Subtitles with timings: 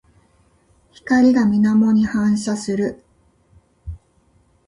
[1.05, 3.03] 光が水面に反射する。